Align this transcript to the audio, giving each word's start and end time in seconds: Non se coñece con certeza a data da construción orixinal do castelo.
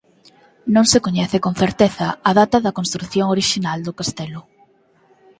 Non 0.73 0.85
se 0.91 1.03
coñece 1.05 1.37
con 1.45 1.53
certeza 1.61 2.07
a 2.29 2.31
data 2.39 2.57
da 2.65 2.75
construción 2.79 3.27
orixinal 3.35 3.79
do 3.87 3.97
castelo. 3.99 4.41